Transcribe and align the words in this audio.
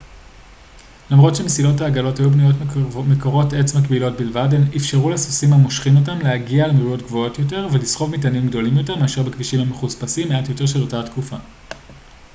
למרות 1.11 1.35
שמסילות 1.35 1.81
העגלות 1.81 2.19
היו 2.19 2.29
בנויות 2.29 2.55
מקורות 3.07 3.53
עץ 3.53 3.75
מקבילות 3.75 4.17
בלבד 4.17 4.47
הן 4.53 4.61
אפשרו 4.75 5.09
לסוסים 5.09 5.53
המושכים 5.53 5.97
אותן 5.97 6.17
להגיע 6.21 6.67
למהירויות 6.67 7.01
גבוהות 7.01 7.39
יותר 7.39 7.67
ולסחוב 7.71 8.09
מטענים 8.11 8.47
גדולים 8.47 8.77
יותר 8.77 8.95
מאשר 8.95 9.23
בכבישים 9.23 9.59
המחוספסים 9.59 10.29
מעט 10.29 10.49
יותר 10.49 10.65
של 10.65 10.87
התקופה 10.97 11.37